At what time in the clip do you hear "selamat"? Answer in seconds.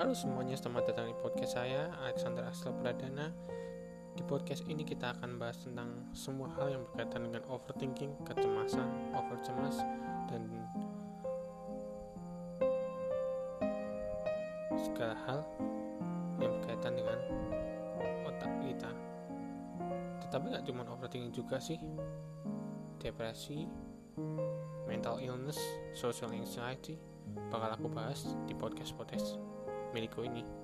0.56-0.96